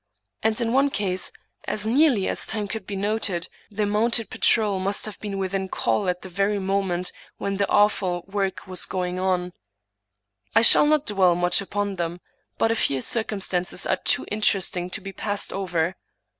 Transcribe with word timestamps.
And 0.41 0.59
in 0.59 0.73
one 0.73 0.89
case, 0.89 1.31
as 1.67 1.85
nearly 1.85 2.27
as 2.27 2.47
time 2.47 2.67
could 2.67 2.87
be 2.87 2.95
noted, 2.95 3.47
the 3.69 3.85
mounted 3.85 4.31
patrol 4.31 4.79
must 4.79 5.05
have 5.05 5.19
been 5.19 5.37
within 5.37 5.69
call 5.69 6.09
at 6.09 6.23
the 6.23 6.27
very 6.27 6.57
mo 6.57 6.81
ment 6.81 7.11
when 7.37 7.57
the 7.57 7.69
awful 7.69 8.23
work 8.25 8.65
was 8.65 8.87
going 8.87 9.19
on. 9.19 9.53
I 10.55 10.63
shall 10.63 10.87
not 10.87 11.05
dwell 11.05 11.35
much 11.35 11.61
upon 11.61 11.97
them; 11.97 12.19
but 12.57 12.71
a 12.71 12.75
few 12.75 12.99
circumstances 12.99 13.85
are 13.85 13.97
too 13.97 14.25
interest 14.31 14.75
ing 14.75 14.89
to 14.89 15.01
be 15.01 15.11
passed 15.13 15.53
over. 15.53 15.95